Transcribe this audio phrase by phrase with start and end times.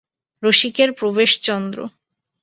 [0.43, 1.79] রসিকের প্রবেশ চন্দ্র।